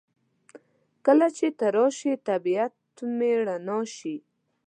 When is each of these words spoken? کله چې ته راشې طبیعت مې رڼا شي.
کله 1.05 1.27
چې 1.37 1.47
ته 1.57 1.65
راشې 1.75 2.13
طبیعت 2.27 2.75
مې 3.17 3.31
رڼا 3.45 3.79
شي. 3.95 4.15